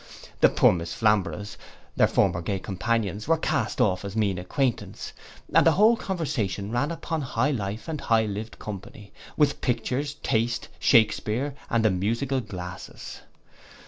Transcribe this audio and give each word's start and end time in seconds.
The 0.39 0.49
poor 0.49 0.71
Miss 0.73 0.95
Flamboroughs, 0.95 1.57
their 1.95 2.07
former 2.07 2.41
gay 2.41 2.57
companions, 2.57 3.27
were 3.27 3.37
cast 3.37 3.79
off 3.79 4.03
as 4.03 4.15
mean 4.15 4.39
acquaintance, 4.39 5.13
and 5.53 5.63
the 5.63 5.73
whole 5.73 5.95
conversation 5.95 6.71
ran 6.71 6.89
upon 6.89 7.21
high 7.21 7.51
life 7.51 7.87
and 7.87 8.01
high 8.01 8.25
lived 8.25 8.57
company, 8.57 9.13
with 9.37 9.61
pictures, 9.61 10.15
taste, 10.15 10.69
Shakespear, 10.79 11.53
and 11.69 11.85
the 11.85 11.91
musical 11.91 12.41
glasses. 12.41 13.19